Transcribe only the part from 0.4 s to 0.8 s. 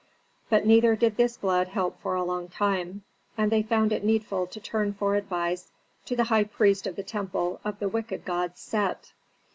But